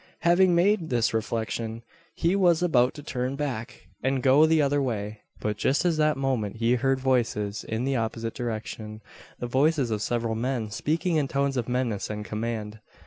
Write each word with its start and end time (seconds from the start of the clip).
Having 0.21 0.55
made 0.55 0.89
this 0.89 1.13
reflection, 1.13 1.83
he 2.15 2.35
was 2.35 2.63
about 2.63 2.95
to 2.95 3.03
turn 3.03 3.35
back 3.35 3.87
and 4.01 4.23
go 4.23 4.47
the 4.47 4.59
other 4.59 4.81
way; 4.81 5.21
but 5.39 5.57
just 5.57 5.85
at 5.85 5.97
that 5.97 6.17
moment 6.17 6.55
he 6.55 6.73
heard 6.73 6.99
voices 6.99 7.63
in 7.63 7.83
the 7.85 7.95
opposite 7.97 8.33
direction 8.33 9.03
the 9.37 9.45
voices 9.45 9.91
of 9.91 10.01
several 10.01 10.33
men 10.33 10.71
speaking 10.71 11.17
in 11.17 11.27
tones 11.27 11.55
of 11.55 11.69
menace 11.69 12.09
and 12.09 12.25
command. 12.25 12.79